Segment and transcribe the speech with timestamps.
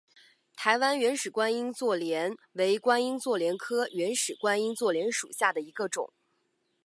[0.55, 6.11] 台湾原始观音座莲为观音座莲科原始观音座莲属下的一个种。